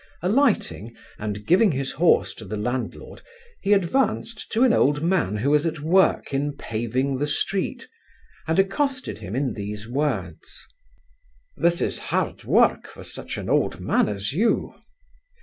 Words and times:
Alighting, 0.23 0.95
and 1.19 1.45
giving 1.45 1.73
his 1.73 1.91
horse 1.91 2.33
to 2.33 2.43
the 2.45 2.57
landlord, 2.57 3.21
he 3.61 3.71
advanced 3.71 4.51
to 4.51 4.63
an 4.63 4.73
old 4.73 5.03
man 5.03 5.37
who 5.37 5.51
was 5.51 5.67
at 5.67 5.81
work 5.81 6.33
in 6.33 6.57
paving 6.57 7.19
the 7.19 7.27
street, 7.27 7.87
and 8.47 8.57
accosted 8.57 9.19
him 9.19 9.35
in 9.35 9.53
these 9.53 9.87
words: 9.87 10.65
'This 11.55 11.81
is 11.81 11.99
hard 11.99 12.43
work 12.45 12.87
for 12.87 13.03
such 13.03 13.37
an 13.37 13.47
old 13.47 13.79
man 13.79 14.09
as 14.09 14.33
you. 14.33 14.73